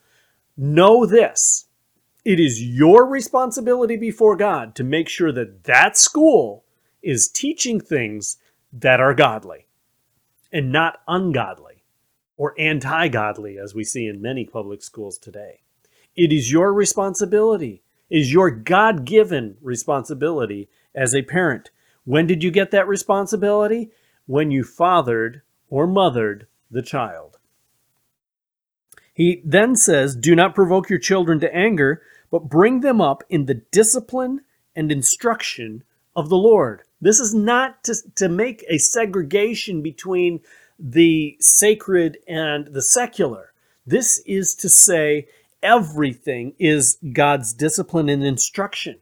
know 0.58 1.06
this 1.06 1.68
it 2.24 2.40
is 2.40 2.62
your 2.62 3.08
responsibility 3.08 3.96
before 3.96 4.36
God 4.36 4.76
to 4.76 4.84
make 4.84 5.10
sure 5.10 5.32
that 5.32 5.64
that 5.64 5.98
school 5.98 6.66
is 7.02 7.28
teaching 7.28 7.80
things 7.80 8.38
that 8.72 9.00
are 9.00 9.16
godly 9.16 9.66
and 10.52 10.72
not 10.72 11.00
ungodly 11.08 11.84
or 12.38 12.54
anti 12.60 13.08
godly, 13.08 13.58
as 13.58 13.74
we 13.74 13.84
see 13.84 14.06
in 14.06 14.22
many 14.22 14.46
public 14.46 14.84
schools 14.84 15.18
today. 15.18 15.62
It 16.16 16.34
is 16.34 16.52
your 16.52 16.74
responsibility, 16.74 17.82
it 18.10 18.18
is 18.20 18.34
your 18.34 18.52
God 18.52 19.06
given 19.06 19.58
responsibility 19.62 20.70
as 20.94 21.16
a 21.16 21.22
parent. 21.22 21.72
When 22.04 22.28
did 22.28 22.44
you 22.44 22.52
get 22.52 22.72
that 22.72 22.88
responsibility? 22.88 23.92
When 24.28 24.52
you 24.52 24.64
fathered 24.64 25.42
or 25.70 25.88
mothered 25.88 26.48
the 26.72 26.82
child. 26.82 27.38
He 29.14 29.42
then 29.46 29.76
says, 29.76 30.16
Do 30.16 30.36
not 30.36 30.56
provoke 30.56 30.90
your 30.90 31.00
children 31.00 31.40
to 31.42 31.56
anger, 31.56 32.02
but 32.32 32.50
bring 32.50 32.80
them 32.80 33.02
up 33.02 33.24
in 33.30 33.46
the 33.46 33.56
discipline 33.56 34.42
and 34.76 34.92
instruction 34.92 35.84
of 36.16 36.30
the 36.30 36.38
Lord. 36.38 36.84
This 37.02 37.20
is 37.20 37.34
not 37.34 37.84
to, 37.84 37.96
to 38.16 38.30
make 38.30 38.64
a 38.70 38.78
segregation 38.78 39.82
between 39.82 40.40
the 40.80 41.38
sacred 41.40 42.18
and 42.28 42.68
the 42.68 42.82
secular. 42.82 43.54
This 43.86 44.20
is 44.26 44.56
to 44.56 44.70
say, 44.70 45.28
everything 45.62 46.54
is 46.58 46.98
God's 47.14 47.54
discipline 47.54 48.10
and 48.10 48.24
instruction. 48.24 48.98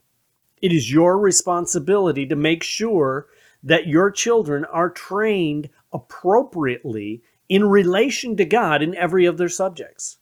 It 0.61 0.73
is 0.73 0.91
your 0.91 1.17
responsibility 1.17 2.25
to 2.25 2.35
make 2.35 2.63
sure 2.63 3.27
that 3.63 3.87
your 3.87 4.11
children 4.11 4.65
are 4.65 4.89
trained 4.89 5.69
appropriately 5.91 7.21
in 7.49 7.67
relation 7.67 8.37
to 8.37 8.45
God 8.45 8.81
in 8.81 8.95
every 8.95 9.25
of 9.25 9.37
their 9.37 9.49
subjects. 9.49 10.19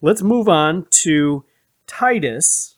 Let's 0.00 0.22
move 0.22 0.48
on 0.48 0.86
to 0.90 1.44
Titus 1.86 2.76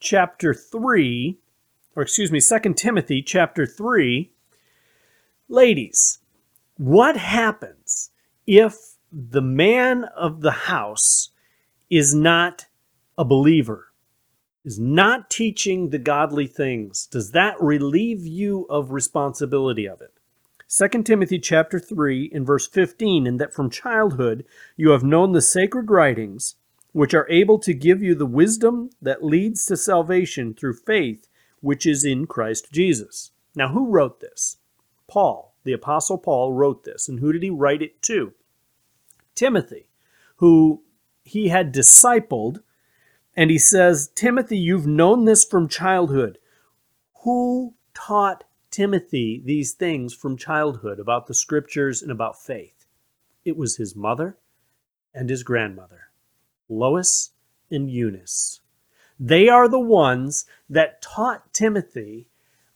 chapter 0.00 0.52
3, 0.52 1.38
or 1.94 2.02
excuse 2.02 2.32
me, 2.32 2.40
2 2.40 2.74
Timothy 2.74 3.22
chapter 3.22 3.64
3. 3.64 4.32
Ladies, 5.48 6.18
what 6.76 7.16
happens 7.16 8.10
if 8.46 8.96
the 9.12 9.42
man 9.42 10.04
of 10.16 10.40
the 10.40 10.50
house 10.50 11.30
is 11.88 12.14
not 12.14 12.66
a 13.16 13.24
believer, 13.24 13.92
is 14.64 14.80
not 14.80 15.30
teaching 15.30 15.90
the 15.90 15.98
godly 15.98 16.48
things? 16.48 17.06
Does 17.06 17.30
that 17.30 17.60
relieve 17.60 18.26
you 18.26 18.66
of 18.68 18.90
responsibility 18.90 19.86
of 19.86 20.00
it? 20.00 20.18
2 20.74 21.02
Timothy 21.02 21.38
chapter 21.38 21.78
3 21.78 22.30
in 22.32 22.46
verse 22.46 22.66
15 22.66 23.26
and 23.26 23.38
that 23.38 23.52
from 23.52 23.68
childhood 23.68 24.42
you 24.74 24.88
have 24.88 25.04
known 25.04 25.32
the 25.32 25.42
sacred 25.42 25.90
writings 25.90 26.54
which 26.92 27.12
are 27.12 27.28
able 27.28 27.58
to 27.58 27.74
give 27.74 28.02
you 28.02 28.14
the 28.14 28.24
wisdom 28.24 28.88
that 29.02 29.22
leads 29.22 29.66
to 29.66 29.76
salvation 29.76 30.54
through 30.54 30.72
faith 30.72 31.28
which 31.60 31.84
is 31.84 32.06
in 32.06 32.26
Christ 32.26 32.72
Jesus. 32.72 33.32
Now 33.54 33.68
who 33.68 33.90
wrote 33.90 34.20
this? 34.20 34.56
Paul, 35.08 35.54
the 35.62 35.74
apostle 35.74 36.16
Paul 36.16 36.54
wrote 36.54 36.84
this 36.84 37.06
and 37.06 37.20
who 37.20 37.34
did 37.34 37.42
he 37.42 37.50
write 37.50 37.82
it 37.82 38.00
to? 38.04 38.32
Timothy, 39.34 39.88
who 40.36 40.82
he 41.22 41.48
had 41.48 41.74
discipled 41.74 42.62
and 43.36 43.50
he 43.50 43.58
says, 43.58 44.10
"Timothy, 44.14 44.56
you've 44.56 44.86
known 44.86 45.26
this 45.26 45.44
from 45.44 45.68
childhood. 45.68 46.38
Who 47.24 47.74
taught 47.92 48.44
Timothy 48.72 49.40
these 49.44 49.72
things 49.72 50.14
from 50.14 50.36
childhood 50.36 50.98
about 50.98 51.28
the 51.28 51.34
scriptures 51.34 52.02
and 52.02 52.10
about 52.10 52.42
faith. 52.42 52.86
It 53.44 53.56
was 53.56 53.76
his 53.76 53.94
mother 53.94 54.38
and 55.14 55.28
his 55.30 55.42
grandmother, 55.42 56.08
Lois 56.68 57.30
and 57.70 57.90
Eunice. 57.90 58.60
They 59.20 59.48
are 59.48 59.68
the 59.68 59.78
ones 59.78 60.46
that 60.68 61.02
taught 61.02 61.52
Timothy 61.52 62.30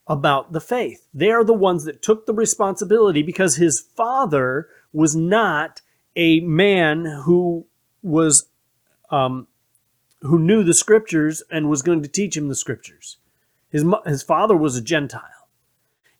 about 0.06 0.52
the 0.52 0.60
faith. 0.60 1.08
They 1.12 1.30
are 1.30 1.42
the 1.42 1.54
ones 1.54 1.84
that 1.84 2.02
took 2.02 2.26
the 2.26 2.34
responsibility 2.34 3.22
because 3.22 3.56
his 3.56 3.80
father 3.80 4.68
was 4.92 5.16
not 5.16 5.80
a 6.14 6.40
man 6.40 7.04
who 7.24 7.66
was 8.02 8.48
um, 9.10 9.48
who 10.22 10.38
knew 10.38 10.62
the 10.62 10.74
scriptures 10.74 11.42
and 11.50 11.68
was 11.68 11.82
going 11.82 12.02
to 12.02 12.08
teach 12.08 12.36
him 12.36 12.48
the 12.48 12.54
scriptures. 12.54 13.18
His 13.70 13.84
his 14.06 14.22
father 14.22 14.56
was 14.56 14.76
a 14.76 14.82
Gentile. 14.82 15.35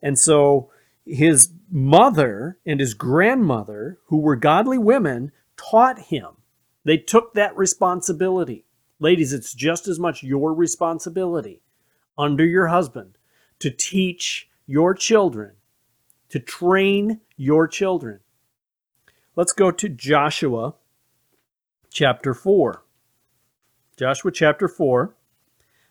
And 0.02 0.18
so 0.18 0.70
his 1.04 1.50
mother 1.70 2.58
and 2.66 2.80
his 2.80 2.94
grandmother, 2.94 3.98
who 4.06 4.18
were 4.18 4.36
godly 4.36 4.78
women, 4.78 5.32
taught 5.56 5.98
him. 5.98 6.28
They 6.84 6.96
took 6.96 7.34
that 7.34 7.56
responsibility. 7.56 8.64
Ladies, 8.98 9.32
it's 9.32 9.54
just 9.54 9.88
as 9.88 9.98
much 9.98 10.22
your 10.22 10.54
responsibility 10.54 11.62
under 12.16 12.44
your 12.44 12.68
husband 12.68 13.18
to 13.58 13.70
teach 13.70 14.48
your 14.66 14.94
children, 14.94 15.52
to 16.28 16.40
train 16.40 17.20
your 17.36 17.68
children. 17.68 18.20
Let's 19.34 19.52
go 19.52 19.70
to 19.70 19.88
Joshua 19.88 20.74
chapter 21.90 22.34
4. 22.34 22.82
Joshua 23.96 24.30
chapter 24.30 24.68
4, 24.68 25.14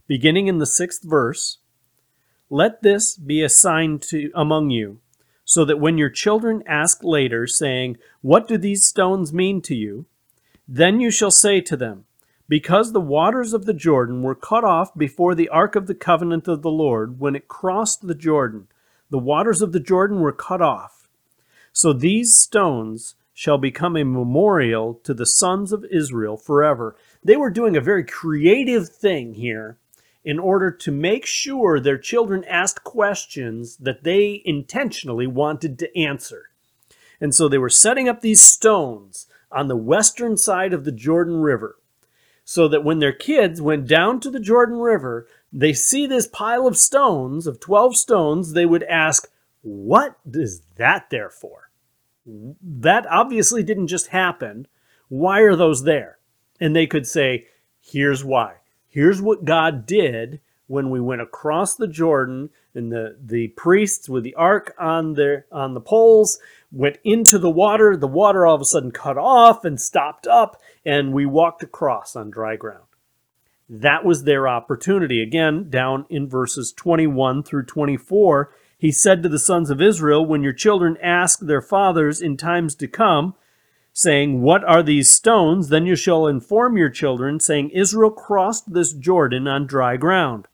beginning 0.07 0.47
in 0.47 0.59
the 0.59 0.65
sixth 0.65 1.03
verse. 1.03 1.59
Let 2.49 2.83
this 2.83 3.17
be 3.17 3.41
a 3.41 3.49
sign 3.49 3.97
to 3.99 4.29
among 4.35 4.69
you, 4.69 4.99
so 5.43 5.65
that 5.65 5.79
when 5.79 5.97
your 5.97 6.11
children 6.11 6.61
ask 6.67 7.03
later, 7.03 7.47
saying, 7.47 7.97
What 8.21 8.47
do 8.47 8.57
these 8.57 8.85
stones 8.85 9.33
mean 9.33 9.61
to 9.63 9.75
you? 9.75 10.05
Then 10.67 10.99
you 10.99 11.09
shall 11.09 11.31
say 11.31 11.59
to 11.61 11.75
them, 11.75 12.05
Because 12.47 12.91
the 12.91 13.01
waters 13.01 13.53
of 13.53 13.65
the 13.65 13.73
Jordan 13.73 14.21
were 14.21 14.35
cut 14.35 14.63
off 14.63 14.93
before 14.95 15.33
the 15.33 15.49
ark 15.49 15.75
of 15.75 15.87
the 15.87 15.95
covenant 15.95 16.47
of 16.47 16.61
the 16.61 16.69
Lord, 16.69 17.19
when 17.19 17.35
it 17.35 17.47
crossed 17.47 18.05
the 18.05 18.15
Jordan, 18.15 18.67
the 19.09 19.17
waters 19.17 19.63
of 19.63 19.71
the 19.71 19.79
Jordan 19.79 20.19
were 20.19 20.31
cut 20.31 20.61
off. 20.61 21.07
So 21.73 21.93
these 21.93 22.37
stones 22.37 23.15
shall 23.33 23.57
become 23.57 23.97
a 23.97 24.05
memorial 24.05 24.93
to 25.03 25.13
the 25.13 25.25
sons 25.25 25.71
of 25.71 25.85
Israel 25.91 26.37
forever. 26.37 26.95
They 27.23 27.35
were 27.35 27.49
doing 27.49 27.75
a 27.75 27.81
very 27.81 28.03
creative 28.03 28.87
thing 28.87 29.33
here 29.33 29.77
in 30.25 30.39
order 30.39 30.71
to 30.71 30.91
make 30.91 31.25
sure 31.25 31.79
their 31.79 31.99
children 31.99 32.43
asked 32.45 32.83
questions 32.83 33.77
that 33.77 34.03
they 34.03 34.41
intentionally 34.43 35.27
wanted 35.27 35.77
to 35.77 35.97
answer. 35.97 36.49
And 37.21 37.33
so 37.33 37.47
they 37.47 37.59
were 37.59 37.69
setting 37.69 38.09
up 38.09 38.21
these 38.21 38.43
stones 38.43 39.27
on 39.51 39.67
the 39.67 39.77
western 39.77 40.35
side 40.35 40.73
of 40.73 40.83
the 40.83 40.91
Jordan 40.91 41.37
River 41.37 41.77
so 42.43 42.67
that 42.67 42.83
when 42.83 42.99
their 42.99 43.13
kids 43.13 43.61
went 43.61 43.87
down 43.87 44.19
to 44.19 44.31
the 44.31 44.39
Jordan 44.39 44.77
River, 44.77 45.27
they 45.53 45.73
see 45.73 46.07
this 46.07 46.27
pile 46.27 46.65
of 46.65 46.75
stones, 46.75 47.45
of 47.45 47.59
12 47.59 47.95
stones, 47.95 48.53
they 48.53 48.65
would 48.65 48.83
ask, 48.83 49.29
What 49.61 50.17
is 50.33 50.63
that 50.77 51.11
there 51.11 51.29
for? 51.29 51.69
That 52.25 53.05
obviously 53.07 53.61
didn't 53.61 53.87
just 53.87 54.07
happen. 54.07 54.67
Why 55.07 55.41
are 55.41 55.55
those 55.55 55.83
there? 55.83 56.17
And 56.59 56.75
they 56.75 56.87
could 56.87 57.07
say, 57.07 57.45
Here's 57.79 58.23
why. 58.23 58.55
Here's 58.95 59.21
what 59.21 59.43
God 59.43 59.85
did 59.85 60.39
when 60.67 60.89
we 60.89 61.01
went 61.01 61.21
across 61.21 61.75
the 61.75 61.85
Jordan 61.85 62.49
and 62.73 62.93
the, 62.93 63.17
the 63.21 63.49
priests 63.49 64.07
with 64.07 64.23
the 64.23 64.33
ark 64.35 64.73
on 64.79 65.15
their 65.15 65.47
on 65.51 65.73
the 65.73 65.81
poles 65.81 66.39
went 66.71 66.99
into 67.03 67.37
the 67.37 67.49
water. 67.49 67.97
The 67.97 68.07
water 68.07 68.45
all 68.45 68.55
of 68.55 68.61
a 68.61 68.65
sudden 68.65 68.91
cut 68.91 69.17
off 69.17 69.65
and 69.65 69.81
stopped 69.81 70.27
up, 70.27 70.61
and 70.85 71.11
we 71.11 71.25
walked 71.25 71.61
across 71.61 72.15
on 72.15 72.31
dry 72.31 72.55
ground. 72.55 72.85
That 73.67 74.05
was 74.05 74.23
their 74.23 74.47
opportunity. 74.47 75.21
Again, 75.21 75.69
down 75.69 76.05
in 76.09 76.29
verses 76.29 76.71
21 76.71 77.43
through 77.43 77.65
24, 77.65 78.49
he 78.77 78.93
said 78.93 79.21
to 79.23 79.27
the 79.29 79.39
sons 79.39 79.69
of 79.69 79.81
Israel, 79.81 80.25
When 80.25 80.41
your 80.41 80.53
children 80.53 80.95
ask 81.03 81.41
their 81.41 81.61
fathers 81.61 82.21
in 82.21 82.37
times 82.37 82.75
to 82.75 82.87
come, 82.87 83.35
saying, 83.97 84.41
What 84.41 84.61
are 84.65 84.83
these 84.83 85.09
stones? 85.09 85.69
Then 85.69 85.85
you 85.85 85.95
shall 85.95 86.27
inform 86.27 86.77
your 86.77 86.89
children, 86.89 87.39
saying, 87.39 87.69
Israel 87.69 88.11
crossed 88.11 88.73
this 88.73 88.91
Jordan 88.91 89.47
on 89.47 89.65
dry 89.65 89.95
ground. 89.95 90.47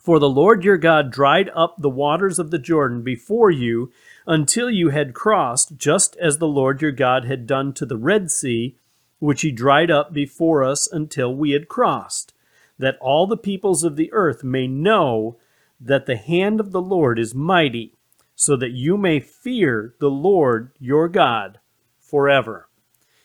For 0.00 0.20
the 0.20 0.30
Lord 0.30 0.62
your 0.62 0.76
God 0.76 1.10
dried 1.10 1.50
up 1.56 1.74
the 1.76 1.90
waters 1.90 2.38
of 2.38 2.52
the 2.52 2.60
Jordan 2.60 3.02
before 3.02 3.50
you 3.50 3.90
until 4.28 4.70
you 4.70 4.90
had 4.90 5.12
crossed, 5.12 5.76
just 5.76 6.16
as 6.18 6.38
the 6.38 6.46
Lord 6.46 6.80
your 6.80 6.92
God 6.92 7.24
had 7.24 7.48
done 7.48 7.72
to 7.74 7.84
the 7.84 7.96
Red 7.96 8.30
Sea, 8.30 8.76
which 9.18 9.42
he 9.42 9.50
dried 9.50 9.90
up 9.90 10.12
before 10.12 10.62
us 10.62 10.86
until 10.86 11.34
we 11.34 11.50
had 11.50 11.66
crossed, 11.66 12.32
that 12.78 12.96
all 13.00 13.26
the 13.26 13.36
peoples 13.36 13.82
of 13.82 13.96
the 13.96 14.12
earth 14.12 14.44
may 14.44 14.68
know 14.68 15.36
that 15.80 16.06
the 16.06 16.16
hand 16.16 16.60
of 16.60 16.70
the 16.70 16.80
Lord 16.80 17.18
is 17.18 17.34
mighty, 17.34 17.92
so 18.36 18.56
that 18.56 18.70
you 18.70 18.96
may 18.96 19.18
fear 19.18 19.96
the 19.98 20.10
Lord 20.10 20.70
your 20.78 21.08
God 21.08 21.58
forever. 22.06 22.68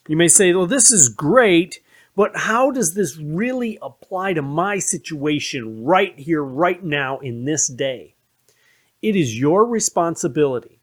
You 0.08 0.18
may 0.18 0.28
say, 0.28 0.54
well, 0.54 0.68
this 0.68 0.92
is 0.92 1.10
great, 1.10 1.82
but 2.16 2.36
how 2.36 2.72
does 2.72 2.94
this 2.94 3.18
really 3.18 3.78
apply 3.82 4.34
to 4.34 4.42
my 4.42 4.80
situation 4.80 5.86
right 5.86 6.18
here, 6.18 6.44
right 6.44 6.84
now, 6.84 7.20
in 7.20 7.46
this 7.46 7.68
day? 7.68 8.16
It 9.02 9.16
is 9.16 9.40
your 9.40 9.66
responsibility 9.66 10.80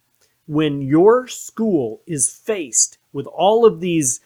when 0.47 0.81
your 0.81 1.29
school 1.29 2.01
is 2.07 2.31
faced 2.31 2.99
with 3.13 3.27
all 3.27 3.67
of 3.67 3.81
these 3.81 4.21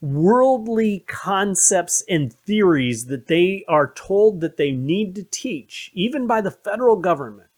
worldly 0.00 1.04
concepts 1.06 2.02
and 2.08 2.32
theories 2.32 3.06
that 3.06 3.28
they 3.28 3.64
are 3.68 3.92
told 3.92 4.40
that 4.40 4.56
they 4.56 4.72
need 4.72 5.14
to 5.14 5.22
teach, 5.22 5.90
even 5.94 6.26
by 6.26 6.40
the 6.40 6.50
federal 6.50 6.96
government. 6.96 7.48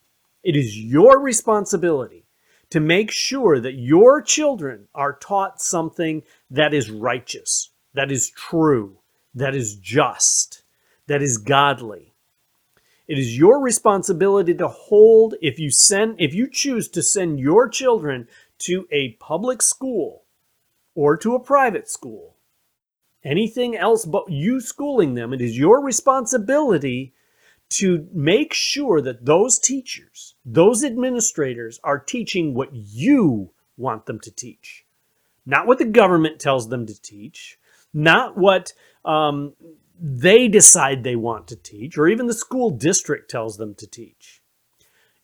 It 0.42 0.54
is 0.54 0.78
your 0.78 1.18
responsibility 1.18 2.23
to 2.74 2.80
make 2.80 3.12
sure 3.12 3.60
that 3.60 3.74
your 3.74 4.20
children 4.20 4.88
are 4.96 5.16
taught 5.20 5.62
something 5.62 6.24
that 6.50 6.74
is 6.74 6.90
righteous, 6.90 7.70
that 7.92 8.10
is 8.10 8.30
true, 8.30 8.98
that 9.32 9.54
is 9.54 9.76
just, 9.76 10.64
that 11.06 11.22
is 11.22 11.38
godly. 11.38 12.16
It 13.06 13.16
is 13.16 13.38
your 13.38 13.60
responsibility 13.60 14.54
to 14.54 14.66
hold 14.66 15.36
if 15.40 15.60
you 15.60 15.70
send 15.70 16.20
if 16.20 16.34
you 16.34 16.50
choose 16.50 16.88
to 16.88 17.00
send 17.00 17.38
your 17.38 17.68
children 17.68 18.26
to 18.62 18.88
a 18.90 19.12
public 19.20 19.62
school 19.62 20.24
or 20.96 21.16
to 21.18 21.36
a 21.36 21.44
private 21.44 21.88
school. 21.88 22.34
Anything 23.22 23.76
else 23.76 24.04
but 24.04 24.28
you 24.28 24.60
schooling 24.60 25.14
them, 25.14 25.32
it 25.32 25.40
is 25.40 25.56
your 25.56 25.80
responsibility 25.80 27.14
to 27.68 28.08
make 28.12 28.52
sure 28.52 29.00
that 29.00 29.26
those 29.26 29.60
teachers, 29.60 30.33
those 30.44 30.84
administrators 30.84 31.80
are 31.82 31.98
teaching 31.98 32.54
what 32.54 32.70
you 32.72 33.50
want 33.76 34.06
them 34.06 34.20
to 34.20 34.30
teach, 34.30 34.84
not 35.46 35.66
what 35.66 35.78
the 35.78 35.84
government 35.84 36.38
tells 36.38 36.68
them 36.68 36.86
to 36.86 37.00
teach, 37.00 37.58
not 37.92 38.36
what 38.36 38.72
um, 39.04 39.54
they 40.00 40.48
decide 40.48 41.02
they 41.02 41.16
want 41.16 41.48
to 41.48 41.56
teach, 41.56 41.96
or 41.96 42.08
even 42.08 42.26
the 42.26 42.34
school 42.34 42.70
district 42.70 43.30
tells 43.30 43.56
them 43.56 43.74
to 43.76 43.86
teach. 43.86 44.42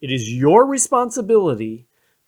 It 0.00 0.11
is 0.11 0.33
your 0.33 0.66
responsibility 0.66 1.87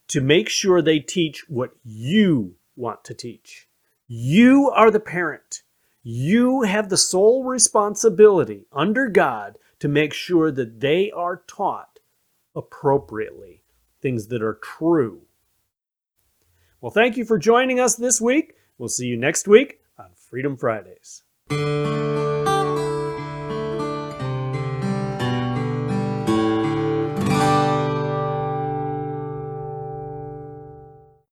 to 0.08 0.20
make 0.20 0.48
sure 0.48 0.82
they 0.82 0.98
teach 0.98 1.48
what 1.48 1.70
you 1.84 2.56
want 2.76 3.04
to 3.04 3.14
teach. 3.14 3.68
You 4.06 4.70
are 4.70 4.90
the 4.90 5.00
parent. 5.00 5.62
You 6.02 6.62
have 6.62 6.88
the 6.88 6.96
sole 6.96 7.44
responsibility 7.44 8.66
under 8.72 9.08
God 9.08 9.56
to 9.78 9.88
make 9.88 10.12
sure 10.12 10.50
that 10.50 10.80
they 10.80 11.10
are 11.12 11.42
taught 11.46 11.91
appropriately, 12.54 13.62
things 14.00 14.28
that 14.28 14.42
are 14.42 14.58
true. 14.62 15.22
Well, 16.80 16.90
thank 16.90 17.16
you 17.16 17.24
for 17.24 17.38
joining 17.38 17.78
us 17.78 17.94
this 17.94 18.20
week. 18.20 18.54
We'll 18.78 18.88
see 18.88 19.06
you 19.06 19.16
next 19.16 19.46
week 19.46 19.80
on 19.98 20.10
Freedom 20.16 20.56
Fridays. 20.56 21.22